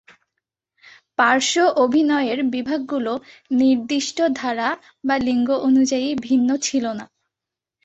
[1.19, 3.13] পার্শ্ব অভিনয়ের বিভাগগুলো
[3.51, 4.69] নির্দিষ্ট ধারা
[5.03, 7.05] বা লিঙ্গ অনুযায়ী ভিন্ন ছিল না।